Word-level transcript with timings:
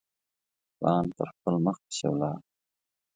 پلان 0.77 1.05
پر 1.15 1.27
خپل 1.35 1.53
مخ 1.65 1.77
پسي 1.85 2.05
ولاړ. 2.09 2.37